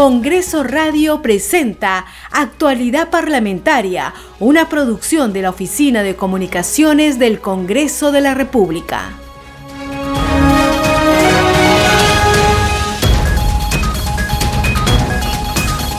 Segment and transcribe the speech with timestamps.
[0.00, 8.22] Congreso Radio presenta Actualidad Parlamentaria, una producción de la Oficina de Comunicaciones del Congreso de
[8.22, 9.10] la República.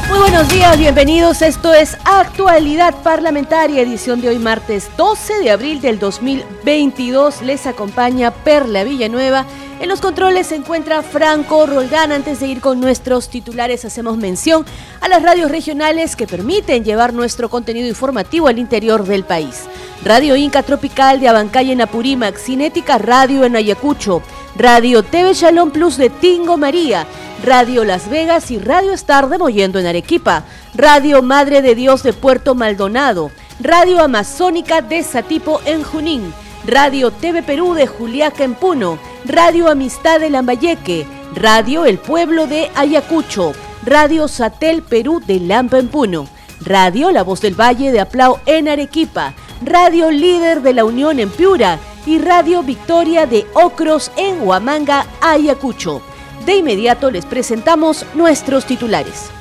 [0.10, 1.44] Muy buenos días, bienvenidos.
[1.44, 7.44] Esto es Actualidad Parlamentaria, edición de hoy martes 12 de abril del 2022.
[7.44, 9.46] Les acompaña Perla Villanueva
[9.82, 12.12] en los controles se encuentra Franco Roldán.
[12.12, 14.64] Antes de ir con nuestros titulares, hacemos mención
[15.02, 19.64] a las radios regionales que permiten llevar nuestro contenido informativo al interior del país.
[20.06, 24.22] Radio Inca Tropical de Abancay en Apurímac, Cinética Radio en Ayacucho,
[24.56, 27.08] Radio TV Shalom Plus de Tingo María,
[27.44, 30.44] Radio Las Vegas y Radio Star de Moyendo en Arequipa,
[30.76, 36.32] Radio Madre de Dios de Puerto Maldonado, Radio Amazónica de Satipo en Junín,
[36.66, 42.70] Radio TV Perú de Juliaca en Puno, Radio Amistad de Lambayeque, Radio El Pueblo de
[42.76, 46.28] Ayacucho, Radio Satel Perú de Lampa en Puno,
[46.62, 49.34] Radio La Voz del Valle de Aplau en Arequipa,
[49.66, 56.04] Radio Líder de la Unión en Piura y Radio Victoria de Ocros en Huamanga, Ayacucho.
[56.46, 59.32] De inmediato les presentamos nuestros titulares.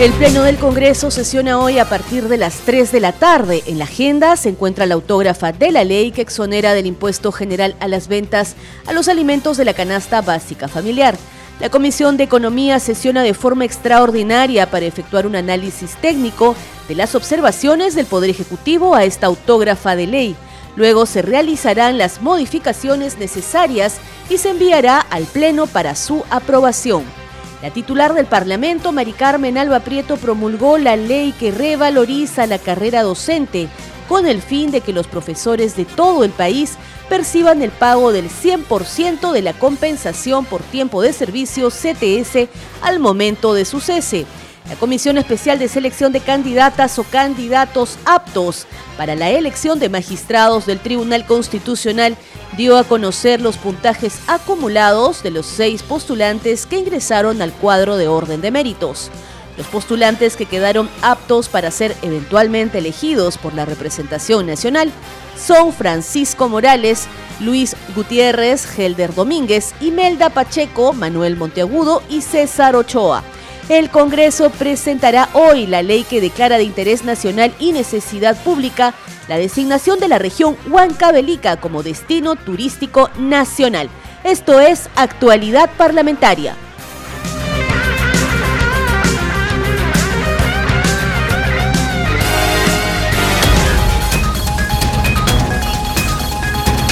[0.00, 3.62] El Pleno del Congreso sesiona hoy a partir de las 3 de la tarde.
[3.66, 7.76] En la agenda se encuentra la autógrafa de la ley que exonera del impuesto general
[7.80, 11.18] a las ventas a los alimentos de la canasta básica familiar.
[11.60, 16.56] La Comisión de Economía sesiona de forma extraordinaria para efectuar un análisis técnico
[16.88, 20.36] de las observaciones del Poder Ejecutivo a esta autógrafa de ley.
[20.76, 23.98] Luego se realizarán las modificaciones necesarias
[24.30, 27.19] y se enviará al Pleno para su aprobación.
[27.62, 33.02] La titular del Parlamento, Mari Carmen Alba Prieto, promulgó la ley que revaloriza la carrera
[33.02, 33.68] docente
[34.08, 36.76] con el fin de que los profesores de todo el país
[37.10, 42.48] perciban el pago del 100% de la compensación por tiempo de servicio CTS
[42.80, 44.26] al momento de su cese.
[44.70, 50.64] La Comisión Especial de Selección de Candidatas o Candidatos aptos para la elección de magistrados
[50.64, 52.16] del Tribunal Constitucional
[52.56, 58.06] dio a conocer los puntajes acumulados de los seis postulantes que ingresaron al cuadro de
[58.06, 59.10] orden de méritos.
[59.58, 64.92] Los postulantes que quedaron aptos para ser eventualmente elegidos por la representación nacional
[65.36, 67.08] son Francisco Morales,
[67.40, 73.24] Luis Gutiérrez, Helder Domínguez, Imelda Pacheco, Manuel Monteagudo y César Ochoa.
[73.68, 78.94] El Congreso presentará hoy la ley que declara de interés nacional y necesidad pública
[79.28, 83.88] la designación de la región Huancavelica como destino turístico nacional.
[84.24, 86.56] Esto es actualidad parlamentaria.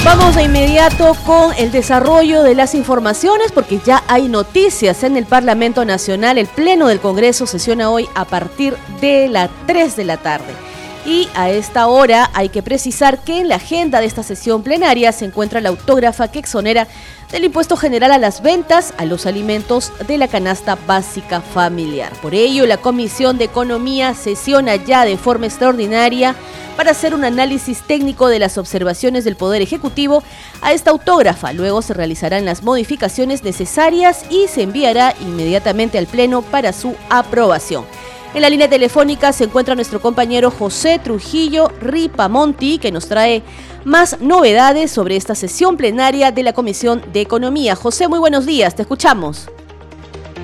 [0.05, 5.25] Vamos de inmediato con el desarrollo de las informaciones porque ya hay noticias en el
[5.25, 6.37] Parlamento Nacional.
[6.37, 10.68] El Pleno del Congreso sesiona hoy a partir de las 3 de la tarde.
[11.09, 15.11] Y a esta hora hay que precisar que en la agenda de esta sesión plenaria
[15.11, 16.87] se encuentra la autógrafa que exonera
[17.31, 22.13] del impuesto general a las ventas a los alimentos de la canasta básica familiar.
[22.21, 26.35] Por ello, la Comisión de Economía sesiona ya de forma extraordinaria
[26.77, 30.21] para hacer un análisis técnico de las observaciones del Poder Ejecutivo
[30.61, 31.53] a esta autógrafa.
[31.53, 37.85] Luego se realizarán las modificaciones necesarias y se enviará inmediatamente al Pleno para su aprobación.
[38.31, 43.41] En la línea telefónica se encuentra nuestro compañero José Trujillo Ripamonti, que nos trae
[43.85, 47.75] más novedades sobre esta sesión plenaria de la Comisión de Economía.
[47.75, 49.49] José, muy buenos días, te escuchamos.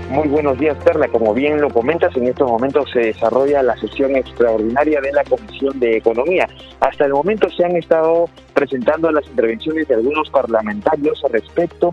[0.09, 1.07] Muy buenos días, Perla.
[1.09, 5.79] Como bien lo comentas, en estos momentos se desarrolla la sesión extraordinaria de la Comisión
[5.79, 6.49] de Economía.
[6.79, 11.91] Hasta el momento se han estado presentando las intervenciones de algunos parlamentarios respecto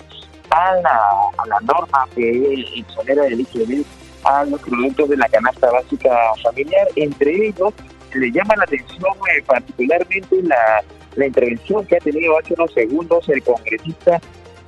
[0.49, 3.85] a la, norma que exonera del IGB
[4.25, 6.11] a los productos de la canasta básica
[6.43, 6.89] familiar.
[6.97, 7.73] Entre ellos,
[8.15, 10.83] le llama la atención eh, particularmente la,
[11.17, 14.21] la intervención que ha tenido hace unos segundos el congresista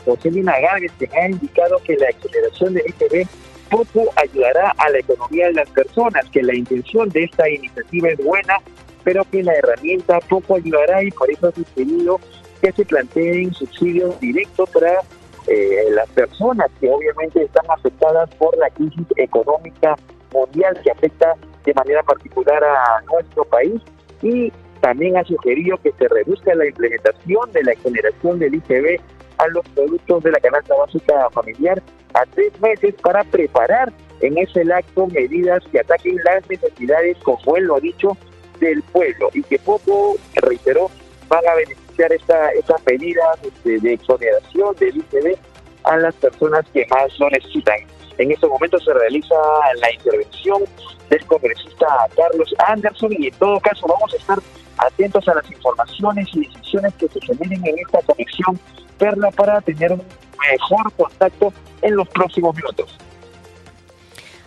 [0.04, 3.26] José Lina Gálvez, que ha indicado que la aceleración del ITV
[3.70, 8.18] poco ayudará a la economía de las personas, que la intención de esta iniciativa es
[8.22, 8.58] buena,
[9.02, 12.20] pero que la herramienta poco ayudará y por eso ha sugerido
[12.60, 15.00] que se planteen subsidios directos para
[15.46, 19.96] eh, las personas que obviamente están afectadas por la crisis económica
[20.32, 23.80] mundial que afecta de manera particular a nuestro país
[24.22, 29.00] y también ha sugerido que se reduzca la implementación de la generación del ICB
[29.38, 31.82] a los productos de la canasta básica familiar
[32.14, 37.64] a tres meses para preparar en ese acto medidas que ataquen las necesidades, como él
[37.64, 38.16] lo ha dicho,
[38.60, 40.90] del pueblo y que poco, reiteró,
[41.28, 45.36] van a beneficiar esta, estas medidas este, de exoneración del ICB
[45.84, 47.76] a las personas que más lo necesitan.
[48.18, 49.34] En estos momentos se realiza
[49.80, 50.62] la intervención
[51.10, 51.86] del congresista
[52.16, 54.38] Carlos Anderson y en todo caso vamos a estar
[54.78, 58.58] atentos a las informaciones y decisiones que se generen en esta conexión
[58.98, 60.02] Perla para tener un
[60.50, 61.52] mejor contacto
[61.82, 62.96] en los próximos minutos.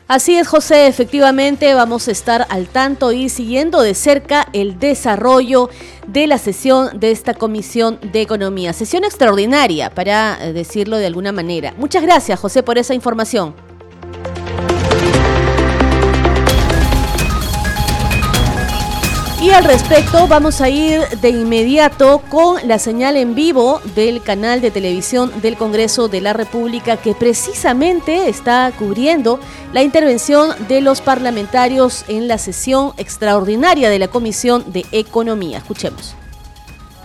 [0.08, 5.70] Así es, José, efectivamente vamos a estar al tanto y siguiendo de cerca el desarrollo
[6.08, 8.72] de la sesión de esta Comisión de Economía.
[8.72, 11.74] Sesión extraordinaria, para eh, decirlo de alguna manera.
[11.78, 13.67] Muchas gracias, José, por esa información.
[19.48, 24.60] Y al respecto vamos a ir de inmediato con la señal en vivo del canal
[24.60, 29.40] de televisión del Congreso de la República que precisamente está cubriendo
[29.72, 35.60] la intervención de los parlamentarios en la sesión extraordinaria de la Comisión de Economía.
[35.60, 36.14] Escuchemos.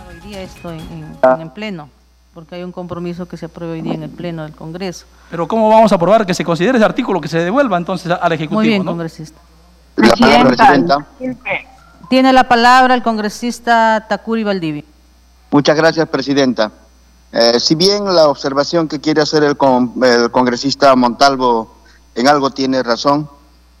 [0.09, 1.87] Hoy día estoy en, en pleno
[2.33, 5.05] porque hay un compromiso que se apruebe hoy día en el Pleno del Congreso.
[5.31, 8.33] Pero ¿cómo vamos a aprobar que se considere ese artículo que se devuelva entonces al
[8.33, 8.59] Ejecutivo?
[8.59, 9.39] Muy bien, congresista.
[9.95, 11.07] Presidenta.
[12.13, 14.83] Tiene la palabra el congresista Takuri Valdivia.
[15.49, 16.71] Muchas gracias, presidenta.
[17.31, 21.75] Eh, si bien la observación que quiere hacer el, congresista Montalvo
[22.13, 23.27] en algo tiene razón,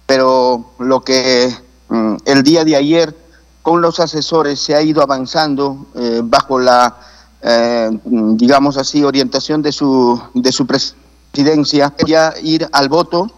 [0.07, 1.55] pero lo que
[1.89, 3.15] mm, el día de ayer
[3.61, 6.97] con los asesores se ha ido avanzando eh, bajo la,
[7.39, 13.31] eh, digamos así, orientación de su, de su presidencia, ya ir al voto,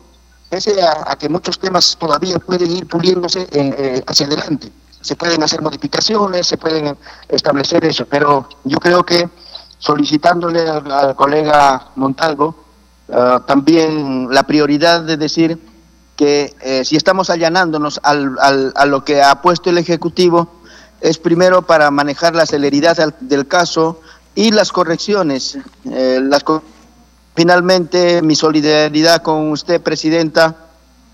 [0.49, 3.45] pese a, que muchos temas todavía pueden ir puliéndose
[4.07, 4.71] hacia adelante
[5.05, 6.97] se pueden hacer modificaciones, se pueden
[7.29, 9.29] establecer eso, pero yo creo que
[9.77, 12.55] solicitándole al, colega Montalvo
[13.13, 15.59] ah, también la prioridad de decir
[16.15, 18.35] que eh, si estamos allanándonos al,
[18.75, 20.49] a lo que ha puesto el Ejecutivo,
[21.01, 24.01] es primero para manejar la celeridad del caso
[24.33, 25.59] y las correcciones.
[25.91, 26.19] Eh,
[27.35, 30.64] finalmente, mi solidaridad con usted, Presidenta,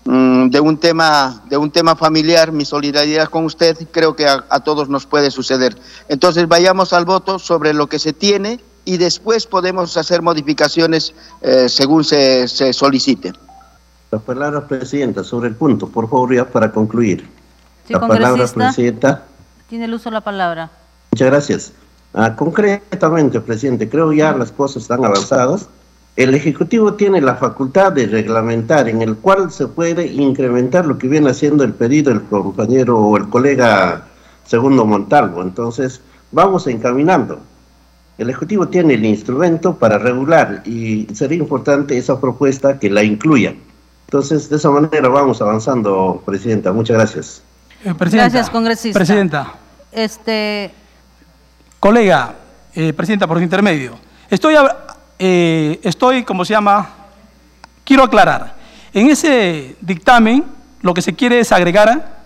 [0.04, 4.88] de un tema de un tema familiar, mi solidaridad con usted, creo que a, todos
[4.88, 5.76] nos puede suceder.
[6.08, 11.68] Entonces vayamos al voto sobre lo que se tiene y después podemos hacer modificaciones eh,
[11.68, 13.32] según se, se, solicite.
[14.10, 17.28] La palabra presidenta sobre el punto, por favor, ya para concluir.
[17.88, 19.24] la palabra presidenta.
[19.68, 20.70] Tiene el uso de la palabra.
[21.12, 21.72] Muchas gracias.
[22.12, 25.68] Ah, concretamente, presidente, creo ya las cosas están avanzadas
[26.16, 31.08] el Ejecutivo tiene la facultad de reglamentar en el cual se puede incrementar lo que
[31.08, 34.04] viene haciendo el pedido el compañero o el colega
[34.46, 35.40] Segundo Montalvo.
[35.40, 37.40] Entonces, vamos encaminando.
[38.18, 43.54] El Ejecutivo tiene el instrumento para regular y sería importante esa propuesta que la incluya.
[44.06, 46.72] Entonces, de esa manera vamos avanzando, Presidenta.
[46.72, 47.42] Muchas gracias.
[47.84, 48.98] Eh, gracias, congresista.
[48.98, 49.54] Presidenta.
[49.90, 50.70] Este...
[51.80, 52.36] Colega,
[52.74, 53.94] eh, Presidenta, por su intermedio.
[54.30, 54.54] Estoy
[55.24, 56.90] eh, estoy, como se llama,
[57.84, 58.56] quiero aclarar,
[58.92, 60.44] en ese dictamen
[60.80, 62.24] lo que se quiere es agregar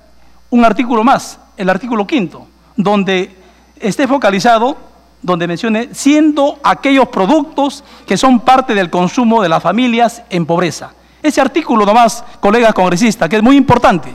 [0.48, 3.37] un artículo más, el artículo quinto, donde
[3.78, 4.78] esté focalizado,
[5.20, 10.94] donde mencione, siendo aquellos productos que son parte del consumo de las familias en pobreza.
[11.22, 14.10] Ese artículo nomás, colegas congresistas, que es muy importante.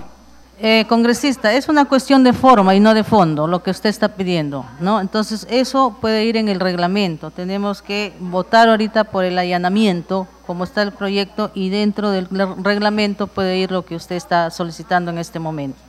[0.63, 4.09] Eh, congresista, es una cuestión de forma y no de fondo lo que usted está
[4.09, 5.01] pidiendo, ¿no?
[5.01, 7.31] Entonces eso puede ir en el reglamento.
[7.31, 12.27] Tenemos que votar ahorita por el allanamiento, como está el proyecto, y dentro del
[12.63, 15.79] reglamento puede ir lo que usted está solicitando en este momento.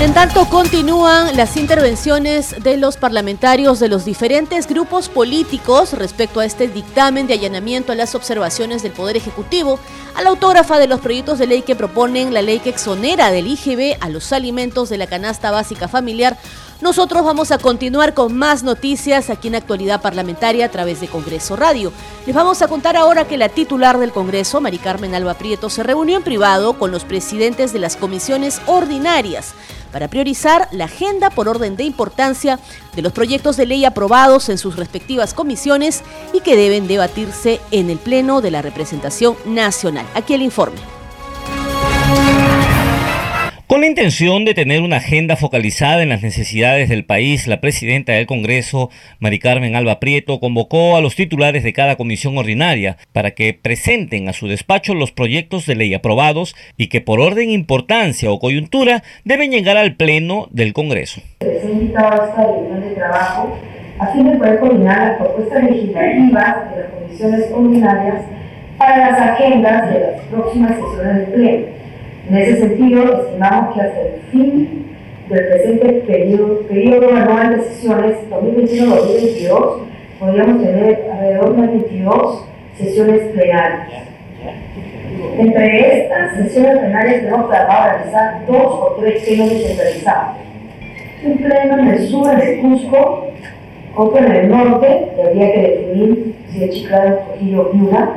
[0.00, 6.44] En tanto, continúan las intervenciones de los parlamentarios de los diferentes grupos políticos respecto a
[6.44, 9.78] este dictamen de allanamiento a las observaciones del Poder Ejecutivo,
[10.16, 13.46] a la autógrafa de los proyectos de ley que proponen la ley que exonera del
[13.46, 16.36] IGB a los alimentos de la canasta básica familiar.
[16.80, 21.56] Nosotros vamos a continuar con más noticias aquí en Actualidad Parlamentaria a través de Congreso
[21.56, 21.92] Radio.
[22.26, 25.84] Les vamos a contar ahora que la titular del Congreso, Mari Carmen Alba Prieto, se
[25.84, 29.54] reunió en privado con los presidentes de las comisiones ordinarias
[29.94, 32.58] para priorizar la agenda por orden de importancia
[32.96, 37.90] de los proyectos de ley aprobados en sus respectivas comisiones y que deben debatirse en
[37.90, 40.04] el Pleno de la Representación Nacional.
[40.16, 40.93] Aquí el informe.
[43.74, 48.12] Con la intención de tener una agenda focalizada en las necesidades del país, la presidenta
[48.12, 48.88] del Congreso,
[49.18, 54.28] Mari Carmen Alba Prieto, convocó a los titulares de cada comisión ordinaria para que presenten
[54.28, 59.02] a su despacho los proyectos de ley aprobados y que por orden, importancia o coyuntura
[59.24, 61.20] deben llegar al Pleno del Congreso.
[61.40, 63.58] A esta reunión de trabajo
[63.98, 68.22] a fin de poder coordinar las propuestas legislativas de las comisiones ordinarias
[68.78, 71.73] para las agendas de las próximas sesiones del Pleno
[72.28, 74.86] en ese sentido, estimamos que hasta el fin
[75.28, 79.78] del presente periodo, periodo anual de sesiones 2021-2022
[80.18, 82.44] podríamos tener alrededor de 22
[82.76, 84.04] sesiones plenarias.
[85.38, 90.36] Entre estas sesiones plenarias tenemos a realizar dos o tres plenos descentralizados.
[91.24, 93.28] Un pleno en el sur de Cusco,
[93.96, 98.14] otro en el norte, que habría que definir si es Chiclayo, Trujillo o Piura,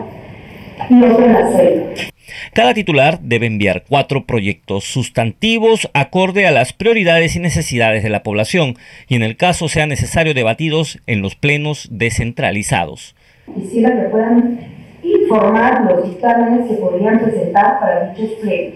[0.89, 2.16] y otro en la selva.
[2.57, 8.23] Cada titular debe enviar cuatro proyectos sustantivos acorde a las prioridades y necesidades de la
[8.23, 13.15] población y en el caso sea necesario debatidos en los plenos descentralizados.
[13.53, 14.59] Quisiera que puedan
[15.03, 18.73] informar los dictámenes que podrían presentar para dichos plenos.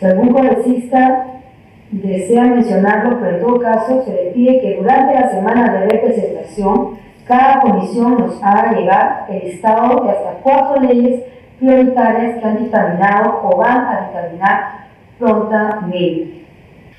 [0.00, 1.26] Si algún congresista
[1.92, 6.98] desea mencionarlo, pero en todo caso se le pide que durante la semana de representación
[7.24, 11.22] cada comisión nos haga llegar el listado de hasta cuatro leyes
[11.62, 14.88] prioritarias que han dictaminado o van a dictaminar
[15.18, 16.42] prontamente.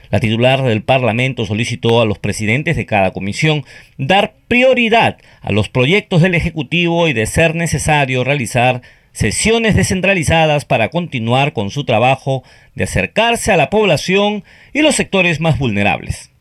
[0.09, 3.65] La titular del Parlamento solicitó a los presidentes de cada comisión
[3.97, 10.89] dar prioridad a los proyectos del Ejecutivo y de ser necesario realizar sesiones descentralizadas para
[10.89, 12.43] continuar con su trabajo
[12.75, 16.31] de acercarse a la población y los sectores más vulnerables.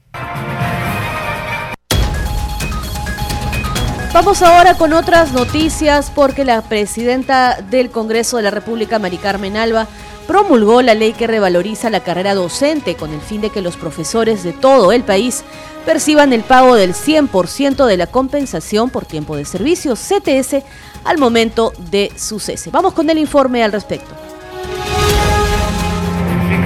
[4.15, 9.57] Vamos ahora con otras noticias porque la presidenta del Congreso de la República, Mari Carmen
[9.57, 9.87] Alba,
[10.27, 14.43] promulgó la ley que revaloriza la carrera docente con el fin de que los profesores
[14.43, 15.45] de todo el país
[15.87, 20.63] perciban el pago del 100% de la compensación por tiempo de servicio CTS
[21.05, 22.69] al momento de su cese.
[22.71, 24.15] Vamos con el informe al respecto.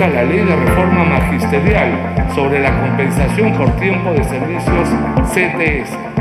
[0.00, 4.88] la ley de reforma magisterial sobre la compensación por tiempo de servicios
[5.32, 6.15] CTS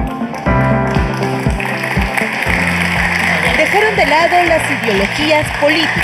[3.95, 6.03] de lado las ideologías políticas.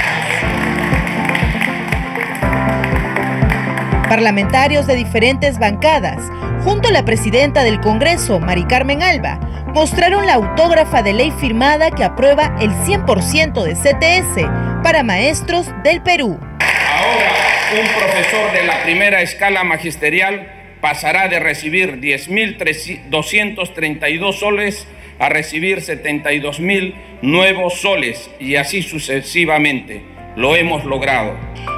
[4.08, 6.24] Parlamentarios de diferentes bancadas,
[6.64, 9.42] junto a la presidenta del Congreso, Mari Carmen Alba,
[9.74, 14.48] mostraron la autógrafa de ley firmada que aprueba el 100% de CTS
[14.84, 16.40] para maestros del Perú.
[16.60, 17.30] Ahora,
[17.74, 24.88] un profesor de la primera escala magisterial pasará de recibir 10.232 soles
[25.22, 30.04] a recibir 72 mil nuevos soles y así sucesivamente.
[30.36, 31.38] Lo hemos logrado.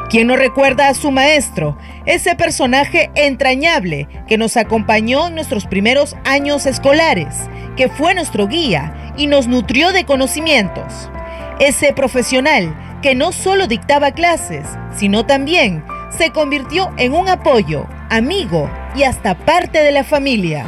[0.09, 1.77] ¿Quién no recuerda a su maestro?
[2.05, 9.13] Ese personaje entrañable que nos acompañó en nuestros primeros años escolares, que fue nuestro guía
[9.17, 11.09] y nos nutrió de conocimientos.
[11.59, 15.83] Ese profesional que no solo dictaba clases, sino también
[16.17, 20.65] se convirtió en un apoyo, amigo y hasta parte de la familia.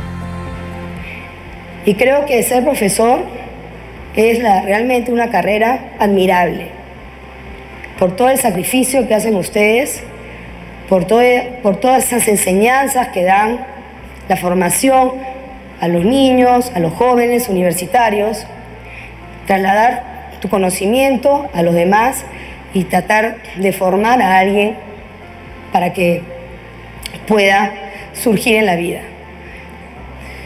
[1.86, 3.20] Y creo que ser profesor
[4.16, 6.68] es realmente una carrera admirable
[8.00, 10.04] por todo el sacrificio que hacen ustedes,
[10.90, 11.08] por,
[11.62, 13.66] por todas esas enseñanzas que dan,
[14.28, 15.12] la formación
[15.80, 18.46] a los niños, a los jóvenes universitarios,
[19.46, 22.24] trasladar tu conocimiento a los demás
[22.74, 24.76] y tratar de formar a alguien
[25.72, 26.24] para que
[27.28, 27.72] pueda
[28.14, 29.02] surgir en la vida.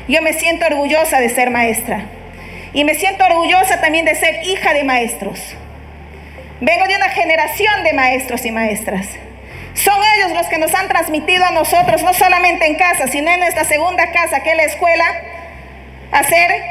[0.09, 2.05] Yo me siento orgullosa de ser maestra
[2.73, 5.39] y me siento orgullosa también de ser hija de maestros.
[6.59, 9.05] Vengo de una generación de maestros y maestras.
[9.75, 13.39] Son ellos los que nos han transmitido a nosotros, no solamente en casa, sino en
[13.39, 15.05] nuestra segunda casa, que es la escuela,
[16.11, 16.63] a ser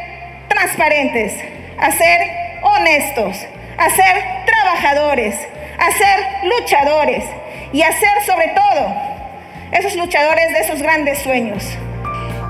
[0.49, 1.33] transparentes,
[1.79, 2.31] a ser
[2.63, 3.37] honestos,
[3.79, 5.37] a ser trabajadores,
[5.79, 7.23] a ser luchadores
[7.73, 8.97] y a ser sobre todo
[9.71, 11.79] esos luchadores de esos grandes sueños.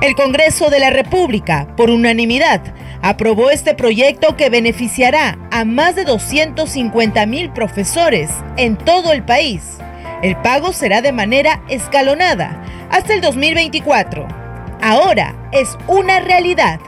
[0.01, 2.63] El Congreso de la República, por unanimidad,
[3.03, 9.79] aprobó este proyecto que beneficiará a más de 250 mil profesores en todo el país.
[10.23, 14.29] El pago será de manera escalonada hasta el 2024.
[14.81, 16.79] Ahora es una realidad.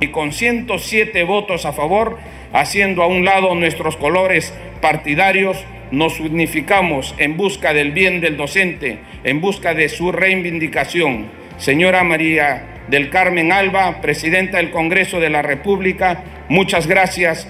[0.00, 2.18] Y con 107 votos a favor,
[2.52, 5.56] haciendo a un lado nuestros colores partidarios,
[5.90, 12.64] nos unificamos en busca del bien del docente, en busca de su reivindicación Señora María
[12.88, 17.46] del Carmen Alba, Presidenta del Congreso de la República, muchas gracias.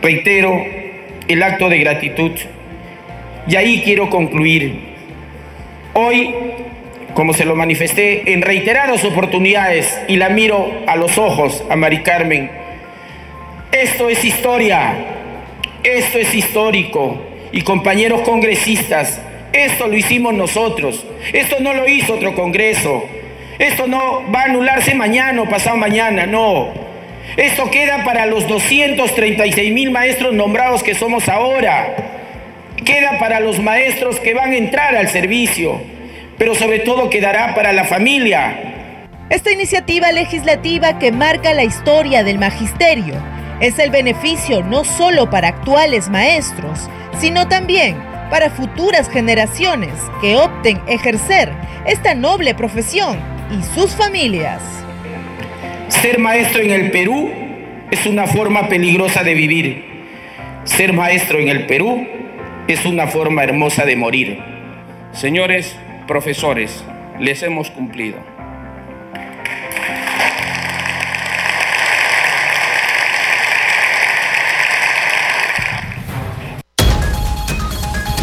[0.00, 0.64] Reitero
[1.28, 2.32] el acto de gratitud
[3.46, 4.92] y ahí quiero concluir.
[5.94, 6.34] Hoy,
[7.14, 12.02] como se lo manifesté en reiteradas oportunidades y la miro a los ojos a Mari
[12.02, 12.50] Carmen,
[13.70, 14.94] esto es historia,
[15.82, 19.20] esto es histórico y compañeros congresistas,
[19.52, 21.04] esto lo hicimos nosotros.
[21.32, 23.04] Esto no lo hizo otro Congreso.
[23.58, 26.68] Esto no va a anularse mañana o pasado mañana, no.
[27.36, 31.94] Esto queda para los 236 mil maestros nombrados que somos ahora.
[32.84, 35.80] Queda para los maestros que van a entrar al servicio,
[36.38, 38.72] pero sobre todo quedará para la familia.
[39.30, 43.14] Esta iniciativa legislativa que marca la historia del magisterio
[43.60, 46.90] es el beneficio no solo para actuales maestros,
[47.20, 51.52] sino también para futuras generaciones que opten ejercer
[51.86, 53.18] esta noble profesión
[53.50, 54.62] y sus familias.
[55.88, 57.30] Ser maestro en el Perú
[57.90, 59.84] es una forma peligrosa de vivir.
[60.64, 62.08] Ser maestro en el Perú
[62.68, 64.38] es una forma hermosa de morir.
[65.12, 65.76] Señores
[66.08, 66.82] profesores,
[67.20, 68.16] les hemos cumplido.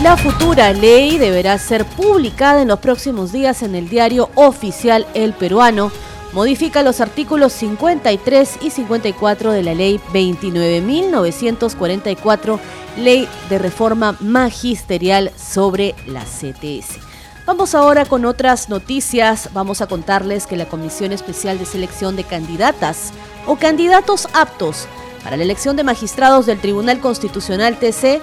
[0.04, 5.34] La futura ley deberá ser publicada en los próximos días en el diario oficial El
[5.34, 5.92] Peruano.
[6.32, 12.60] Modifica los artículos 53 y 54 de la ley 29.944,
[12.96, 16.98] ley de reforma magisterial sobre la CTS.
[17.46, 19.50] Vamos ahora con otras noticias.
[19.52, 23.12] Vamos a contarles que la Comisión Especial de Selección de Candidatas
[23.46, 24.88] o candidatos aptos
[25.26, 28.22] para la elección de magistrados del Tribunal Constitucional TC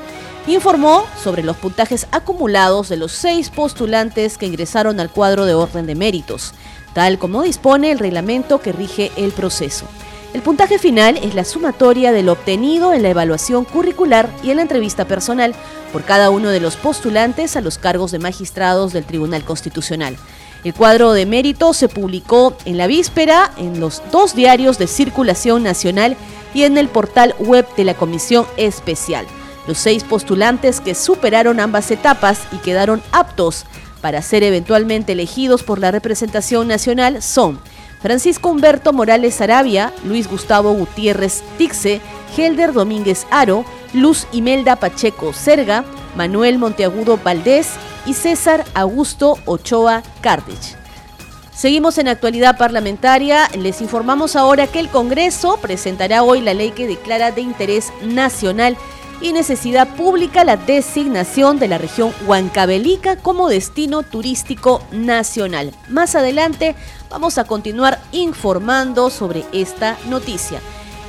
[0.55, 5.87] informó sobre los puntajes acumulados de los seis postulantes que ingresaron al cuadro de orden
[5.87, 6.55] de méritos,
[6.95, 9.87] tal como dispone el reglamento que rige el proceso.
[10.35, 14.57] El puntaje final es la sumatoria de lo obtenido en la evaluación curricular y en
[14.57, 15.55] la entrevista personal
[15.93, 20.17] por cada uno de los postulantes a los cargos de magistrados del Tribunal Constitucional.
[20.62, 25.62] El cuadro de mérito se publicó en la víspera en los dos diarios de circulación
[25.62, 26.17] nacional
[26.55, 29.26] y en el portal web de la Comisión Especial.
[29.67, 33.65] Los seis postulantes que superaron ambas etapas y quedaron aptos
[34.01, 37.59] para ser eventualmente elegidos por la representación nacional son
[38.01, 42.01] Francisco Humberto Morales Arabia, Luis Gustavo Gutiérrez Tixe,
[42.37, 47.71] Helder Domínguez Aro, Luz Imelda Pacheco Serga, Manuel Monteagudo Valdés
[48.05, 50.77] y César Augusto Ochoa Cardich.
[51.53, 53.49] Seguimos en actualidad parlamentaria.
[53.59, 58.76] Les informamos ahora que el Congreso presentará hoy la ley que declara de interés nacional
[59.21, 65.73] y necesidad pública la designación de la región Huancavelica como destino turístico nacional.
[65.89, 66.75] Más adelante
[67.11, 70.61] vamos a continuar informando sobre esta noticia.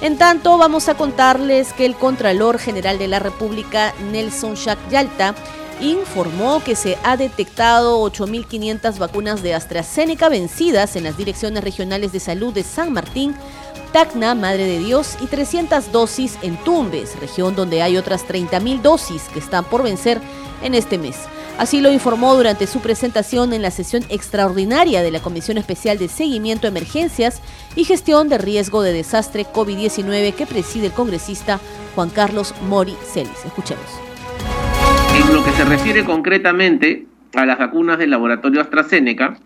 [0.02, 5.34] En tanto, vamos a contarles que el Contralor General de la República, Nelson Shack Yalta,
[5.82, 12.20] informó que se ha detectado 8.500 vacunas de AstraZeneca vencidas en las direcciones regionales de
[12.20, 13.36] salud de San Martín,
[13.92, 19.24] Tacna, Madre de Dios, y 300 dosis en Tumbes, región donde hay otras 30.000 dosis
[19.34, 20.20] que están por vencer
[20.62, 21.18] en este mes.
[21.58, 26.08] Así lo informó durante su presentación en la sesión extraordinaria de la Comisión Especial de
[26.08, 27.42] Seguimiento, Emergencias
[27.76, 31.60] y Gestión de Riesgo de Desastre COVID-19 que preside el congresista
[31.96, 33.44] Juan Carlos Mori Celis.
[33.44, 33.86] Escuchemos.
[35.20, 39.40] En lo que se refiere concretamente a las vacunas del laboratorio AstraZeneca,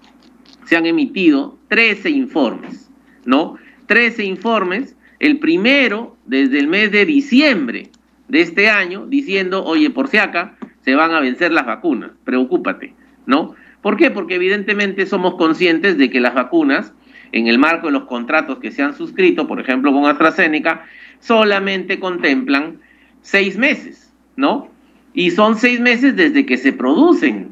[0.66, 2.90] se han emitido 13 informes,
[3.24, 3.56] ¿no?
[3.92, 7.90] 13 informes, el primero desde el mes de diciembre
[8.30, 12.94] de este año, diciendo, oye, por si acá, se van a vencer las vacunas, preocúpate,
[13.26, 13.54] ¿no?
[13.82, 14.10] ¿Por qué?
[14.10, 16.94] Porque evidentemente somos conscientes de que las vacunas,
[17.34, 20.86] en el marco de los contratos que se han suscrito, por ejemplo con AstraZeneca,
[21.20, 22.80] solamente contemplan
[23.22, 24.70] seis meses, ¿no?
[25.14, 27.52] Y son seis meses desde que se producen.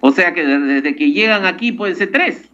[0.00, 2.50] O sea que desde que llegan aquí pueden ser tres.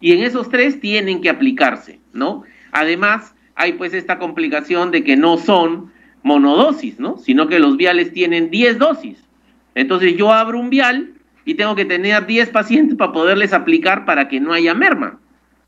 [0.00, 2.44] Y en esos tres tienen que aplicarse, ¿no?
[2.72, 5.90] Además, hay pues esta complicación de que no son
[6.22, 7.18] monodosis, ¿no?
[7.18, 9.18] Sino que los viales tienen 10 dosis.
[9.74, 14.28] Entonces yo abro un vial y tengo que tener 10 pacientes para poderles aplicar para
[14.28, 15.18] que no haya merma.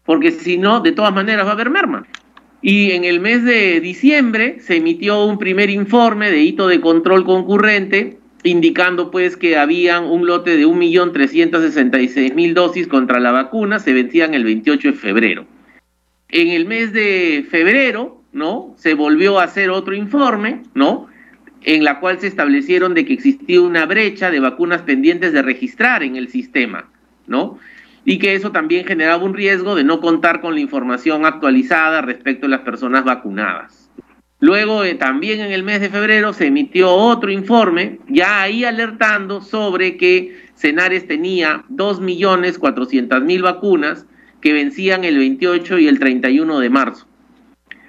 [0.05, 2.07] Porque si no, de todas maneras va a haber merma.
[2.63, 7.25] Y en el mes de diciembre se emitió un primer informe de hito de control
[7.25, 14.35] concurrente indicando pues que habían un lote de 1.366.000 dosis contra la vacuna, se vencían
[14.35, 15.47] el 28 de febrero.
[16.29, 18.75] En el mes de febrero, ¿no?
[18.77, 21.09] Se volvió a hacer otro informe, ¿no?
[21.63, 26.03] En la cual se establecieron de que existía una brecha de vacunas pendientes de registrar
[26.03, 26.89] en el sistema,
[27.27, 27.59] ¿no?
[28.05, 32.47] Y que eso también generaba un riesgo de no contar con la información actualizada respecto
[32.47, 33.90] a las personas vacunadas.
[34.41, 39.43] Luego, eh, también en el mes de febrero, se emitió otro informe, ya ahí alertando
[39.43, 44.07] sobre que Cenares tenía 2.400.000 vacunas
[44.41, 47.07] que vencían el 28 y el 31 de marzo.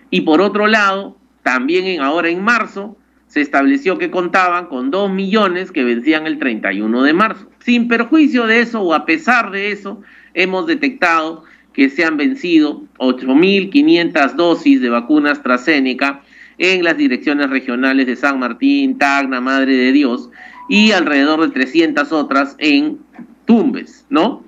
[0.09, 5.09] Y por otro lado, también en, ahora en marzo, se estableció que contaban con 2
[5.09, 7.49] millones que vencían el 31 de marzo.
[7.59, 10.01] Sin perjuicio de eso o a pesar de eso,
[10.33, 16.23] hemos detectado que se han vencido 8.500 dosis de vacunas AstraZeneca
[16.61, 20.29] en las direcciones regionales de San Martín, Tacna, Madre de Dios,
[20.69, 22.99] y alrededor de 300 otras en
[23.45, 24.43] Tumbes, ¿no?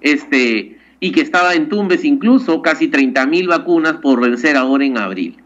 [0.00, 4.96] Este, y que estaba en Tumbes incluso casi 30 mil vacunas por vencer ahora en
[4.96, 5.36] abril.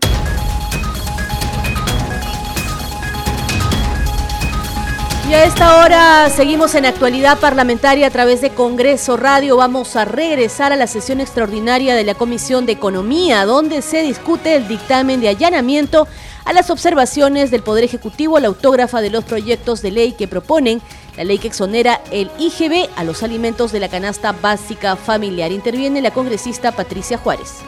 [5.30, 9.56] Y a esta hora seguimos en actualidad parlamentaria a través de Congreso Radio.
[9.56, 14.56] Vamos a regresar a la sesión extraordinaria de la Comisión de Economía, donde se discute
[14.56, 16.08] el dictamen de allanamiento
[16.44, 20.82] a las observaciones del Poder Ejecutivo, la autógrafa de los proyectos de ley que proponen
[21.16, 25.52] la ley que exonera el IGB a los alimentos de la canasta básica familiar.
[25.52, 27.58] Interviene la congresista Patricia Juárez.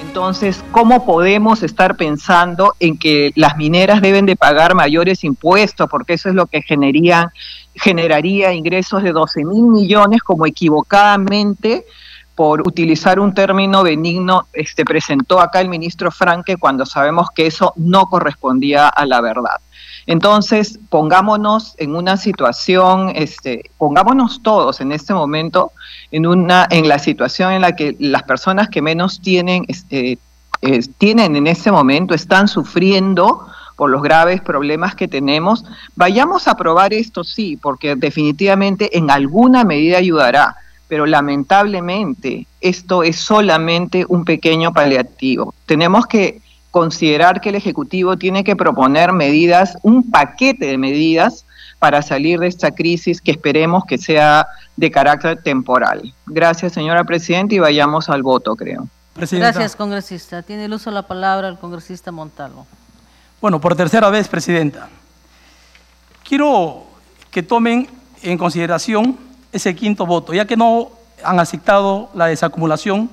[0.00, 5.88] Entonces, ¿cómo podemos estar pensando en que las mineras deben de pagar mayores impuestos?
[5.90, 7.32] Porque eso es lo que generaría,
[7.74, 11.84] generaría ingresos de 12 mil millones como equivocadamente
[12.34, 17.72] por utilizar un término benigno, este, presentó acá el ministro Franque cuando sabemos que eso
[17.74, 19.60] no correspondía a la verdad.
[20.08, 25.72] Entonces, pongámonos en una situación, este, pongámonos todos en este momento
[26.10, 30.18] en una, en la situación en la que las personas que menos tienen, este,
[30.96, 35.66] tienen en este momento, están sufriendo por los graves problemas que tenemos.
[35.94, 40.56] Vayamos a probar esto, sí, porque definitivamente en alguna medida ayudará,
[40.88, 45.52] pero lamentablemente esto es solamente un pequeño paliativo.
[45.66, 46.40] Tenemos que
[46.78, 51.44] considerar que el Ejecutivo tiene que proponer medidas, un paquete de medidas
[51.80, 56.14] para salir de esta crisis que esperemos que sea de carácter temporal.
[56.26, 58.86] Gracias, señora Presidenta, y vayamos al voto, creo.
[59.16, 60.42] Gracias, congresista.
[60.42, 62.64] Tiene el uso de la palabra el congresista Montalvo.
[63.40, 64.88] Bueno, por tercera vez, Presidenta.
[66.22, 66.84] Quiero
[67.32, 67.88] que tomen
[68.22, 69.18] en consideración
[69.50, 70.90] ese quinto voto, ya que no
[71.24, 73.10] han aceptado la desacumulación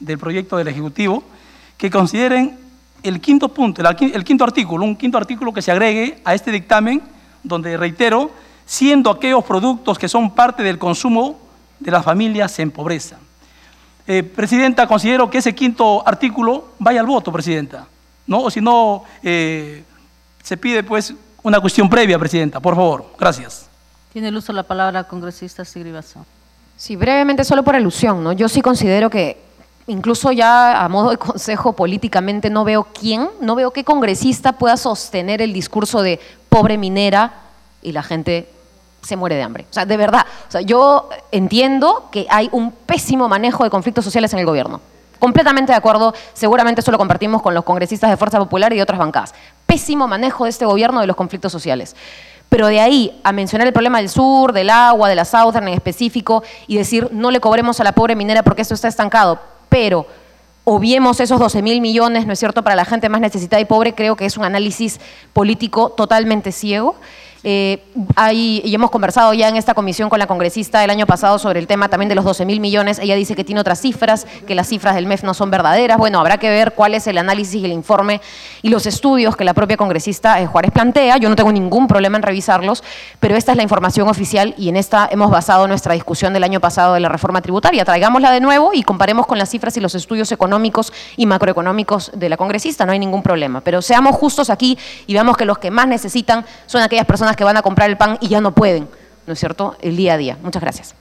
[0.00, 1.22] del proyecto del Ejecutivo,
[1.78, 2.69] que consideren
[3.02, 7.02] el quinto punto, el quinto artículo, un quinto artículo que se agregue a este dictamen,
[7.42, 8.30] donde reitero,
[8.66, 11.38] siendo aquellos productos que son parte del consumo
[11.78, 13.16] de las familias en pobreza.
[14.06, 17.86] Eh, presidenta, considero que ese quinto artículo vaya al voto, Presidenta,
[18.26, 18.42] ¿no?
[18.42, 19.84] O si no, eh,
[20.42, 23.12] se pide pues una cuestión previa, Presidenta, por favor.
[23.18, 23.68] Gracias.
[24.12, 25.94] Tiene el uso de la palabra congresista Sigrid
[26.76, 28.32] Sí, brevemente, solo por alusión, ¿no?
[28.32, 29.49] Yo sí considero que
[29.86, 34.76] incluso ya a modo de consejo políticamente no veo quién, no veo qué congresista pueda
[34.76, 37.32] sostener el discurso de pobre minera
[37.82, 38.48] y la gente
[39.02, 39.66] se muere de hambre.
[39.70, 44.04] O sea, de verdad, o sea, yo entiendo que hay un pésimo manejo de conflictos
[44.04, 44.80] sociales en el gobierno.
[45.18, 48.82] Completamente de acuerdo, seguramente eso lo compartimos con los congresistas de Fuerza Popular y de
[48.82, 49.34] otras bancadas.
[49.66, 51.94] Pésimo manejo de este gobierno de los conflictos sociales.
[52.48, 55.74] Pero de ahí a mencionar el problema del sur, del agua, de la Southern en
[55.74, 59.38] específico y decir no le cobremos a la pobre minera porque esto está estancado
[59.70, 60.06] pero
[60.64, 63.94] obviemos esos 12 mil millones, ¿no es cierto?, para la gente más necesitada y pobre,
[63.94, 65.00] creo que es un análisis
[65.32, 66.96] político totalmente ciego.
[67.42, 67.82] Eh,
[68.32, 71.66] y hemos conversado ya en esta comisión con la congresista el año pasado sobre el
[71.66, 72.98] tema también de los 12 mil millones.
[72.98, 75.96] Ella dice que tiene otras cifras, que las cifras del MEF no son verdaderas.
[75.96, 78.20] Bueno, habrá que ver cuál es el análisis y el informe
[78.62, 81.16] y los estudios que la propia congresista eh, Juárez plantea.
[81.16, 82.84] Yo no tengo ningún problema en revisarlos,
[83.20, 86.60] pero esta es la información oficial y en esta hemos basado nuestra discusión del año
[86.60, 87.84] pasado de la reforma tributaria.
[87.84, 92.28] Traigámosla de nuevo y comparemos con las cifras y los estudios económicos y macroeconómicos de
[92.28, 92.84] la congresista.
[92.84, 93.60] No hay ningún problema.
[93.60, 97.44] Pero seamos justos aquí y veamos que los que más necesitan son aquellas personas que
[97.44, 98.88] van a comprar el pan y ya no pueden,
[99.26, 100.38] ¿no es cierto?, el día a día.
[100.42, 100.94] Muchas gracias.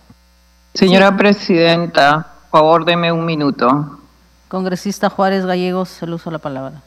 [0.73, 3.99] Señora Presidenta, por favor, deme un minuto.
[4.47, 6.81] Congresista Juárez Gallegos, el uso de la palabra.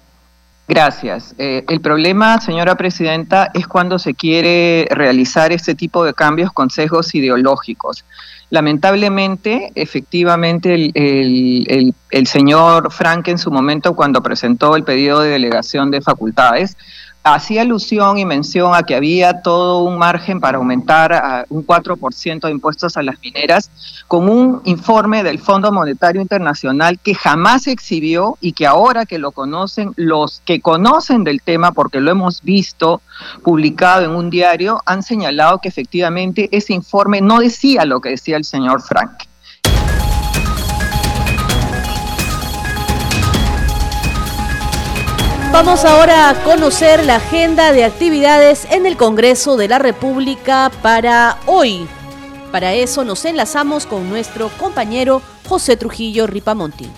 [0.69, 1.35] Gracias.
[1.39, 7.15] Eh, el problema, señora Presidenta, es cuando se quiere realizar este tipo de cambios consejos
[7.15, 8.05] ideológicos.
[8.51, 15.31] Lamentablemente, efectivamente, el, el, el, señor Frank en su momento, cuando presentó el pedido de
[15.31, 16.77] delegación de facultades,
[17.25, 22.41] hacía alusión y mención a que había todo un margen para aumentar a un 4%
[22.41, 23.71] de impuestos a las mineras,
[24.09, 29.31] con un informe del Fondo Monetario Internacional que jamás exhibió y que ahora que lo
[29.31, 33.01] conocen, los que conocen del tema, porque lo hemos visto
[33.43, 38.37] publicado en un diario, han señalado que efectivamente ese informe no decía lo que decía
[38.37, 39.32] el señor Frank.
[45.53, 51.37] Vamos ahora a conocer la agenda de actividades en el Congreso de la República para
[51.45, 51.87] hoy.
[52.51, 56.89] Para eso nos enlazamos con nuestro compañero José Trujillo Ripamonti.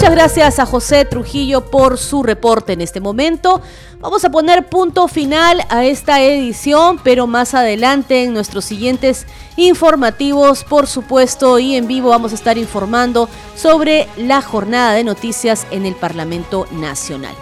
[0.00, 3.60] Muchas gracias a José Trujillo por su reporte en este momento.
[4.00, 10.64] Vamos a poner punto final a esta edición, pero más adelante en nuestros siguientes informativos,
[10.64, 15.84] por supuesto, y en vivo vamos a estar informando sobre la jornada de noticias en
[15.84, 17.34] el Parlamento Nacional.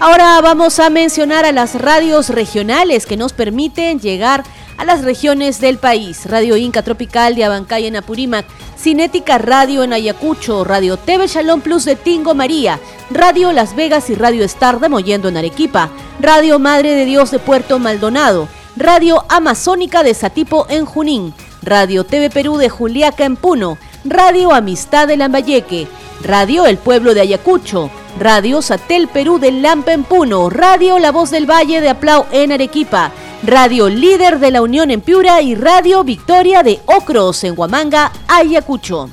[0.00, 4.42] Ahora vamos a mencionar a las radios regionales que nos permiten llegar
[4.76, 6.26] a las regiones del país.
[6.26, 8.46] Radio Inca Tropical de Abancay en Apurímac,
[8.78, 12.80] Cinética Radio en Ayacucho, Radio TV Shalom Plus de Tingo María,
[13.10, 17.38] Radio Las Vegas y Radio Star de Moyendo en Arequipa, Radio Madre de Dios de
[17.38, 23.78] Puerto Maldonado, Radio Amazónica de Satipo en Junín, Radio TV Perú de Juliaca en Puno,
[24.04, 25.86] Radio Amistad de Lambayeque,
[26.22, 31.30] Radio El Pueblo de Ayacucho, Radio Satel Perú de Lampa en Puno, Radio La Voz
[31.30, 33.10] del Valle de Aplau en Arequipa,
[33.42, 39.10] Radio Líder de la Unión en Piura y Radio Victoria de Ocros en Huamanga, Ayacucho.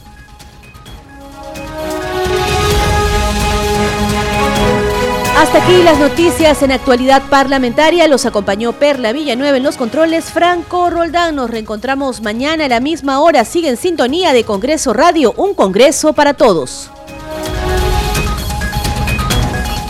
[5.35, 8.09] Hasta aquí las noticias en actualidad parlamentaria.
[8.09, 10.25] Los acompañó Perla Villanueva en los controles.
[10.25, 11.37] Franco Roldán.
[11.37, 13.45] Nos reencontramos mañana a la misma hora.
[13.45, 16.91] Sigue en sintonía de Congreso Radio, un Congreso para todos.